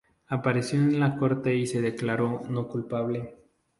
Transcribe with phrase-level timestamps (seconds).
[0.29, 3.35] Apareció en la Corte y se declaró "no culpable".